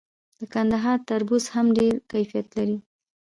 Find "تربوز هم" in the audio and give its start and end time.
1.09-1.65